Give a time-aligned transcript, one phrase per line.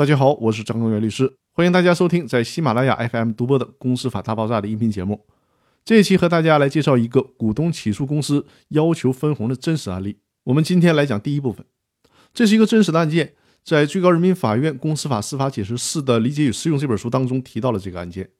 [0.00, 5.26] 大家好，我是张根源律师，欢迎大家收听在喜马拉雅 FM 独播的《公司法大爆炸》的音频节目。
[5.84, 10.16] 这一期和大家来介绍一个股东起诉公司要求分红的真实案例。
[10.44, 11.66] 我们今天来讲第一部分，
[12.32, 18.30] 这是一个真实的案件，在最高人民法院公司法司法解释四的理解与适用这本书当中提到了这个案件。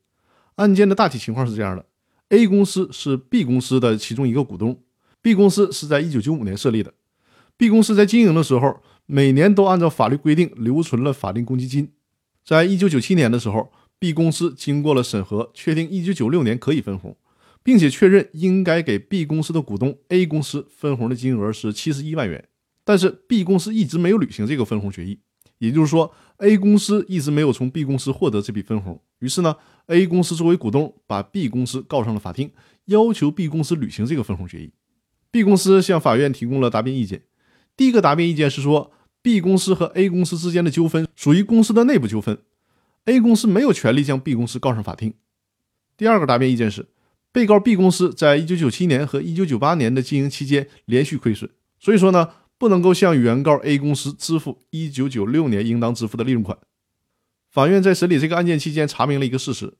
[0.54, 1.84] 案件的大体情况是这样的
[2.30, 4.80] ：A 公司是 B 公司的其中一个股东
[5.20, 6.94] ，B 公司是在1995年设立的。
[7.58, 8.82] B 公司在经营的时候，
[9.12, 11.90] 每年都按照法律规定留存了法定公积金。
[12.44, 17.16] 在一九九七年的时候，B 公司经过了审核，确定一九九六年可以分红，
[17.64, 22.46] 并且确认应该给 B 公司的股东 A 公司分红的金额是七十一万元。
[22.84, 25.18] 但是 B 公司一直没有履行这个分红决议，
[25.58, 29.02] 也就是说，A 公司一直没有从 B 公司获得这笔分红。
[29.18, 29.56] 于是呢
[29.88, 32.52] ，A 公司作为股东，把 B 公司告上了法庭，
[32.84, 34.70] 要求 B 公司履行这个分红决议。
[35.32, 37.24] B 公司向法院提供了答辩意见。
[37.76, 42.38] 第一个答辩意见是说，B 公司和 A 公司之间的纠纷属于公司的内部纠纷
[43.04, 45.14] ，A 公司没有权利将 B 公司告上法庭。
[45.96, 46.88] 第二个答辩意见是，
[47.32, 56.56] 被告 B 公司在1997年和1998年的经营期间连续亏损，所以说呢，不能够向原告 A 公司支付1996年应当支付的利润款。
[57.50, 59.74] 法院在审理这个案件期间查明了一个事实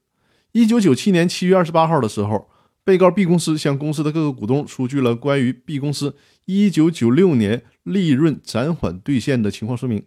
[0.53, 2.51] ：1997年7月28号的时候。
[2.91, 10.03] 被告 B 公司向公司的各个股东出具了关于 B 公司1996年利润暂缓兑现的情况说明。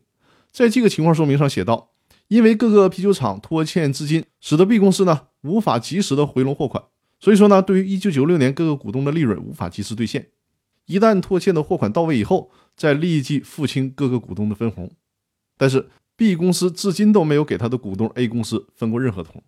[0.52, 1.92] 在这个情况说明上写道：
[2.28, 6.84] 因为各个啤酒厂拖欠资金，使得 B 公司呢无法及时的回笼货款，
[7.22, 10.28] 所以说呢，对于1996年各个股东的利润无法及时兑现。
[10.88, 14.92] 一旦拖欠的货款到位以后，再立即付清各个股东的分红。
[15.58, 19.42] 但是 B 公司至今都没有给他的股东 A 公司分过任何红。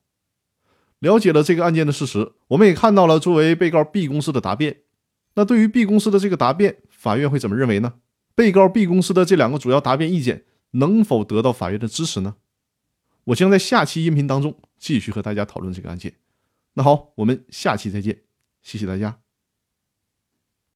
[1.06, 4.82] 了解了这个案件的事实，我们也看到了作为被告 B 公司的答辩。
[5.36, 7.94] 那对于 B 公司的这个答辩，法院会怎么认为呢？
[8.34, 12.38] 被告 B 公司的这两个主要答辩意见能否得到法院的支持呢？
[13.26, 16.14] 我将在下期音频当中继续和大家讨论这个案件。
[16.74, 18.24] 那好，我们下期再见，
[18.64, 19.25] 谢谢大家。